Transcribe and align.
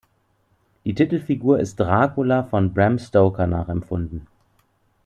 Die 0.83 0.95
Titelfigur 0.95 1.59
ist 1.59 1.79
Dracula 1.79 2.41
von 2.41 2.73
Bram 2.73 2.97
Stoker 2.97 3.45
nachempfunden. 3.45 4.25